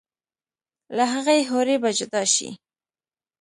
لۀ 0.95 1.03
هغې 1.13 1.37
حورې 1.49 1.75
به 1.81 1.89
جدا 1.97 2.23
شي 2.33 2.49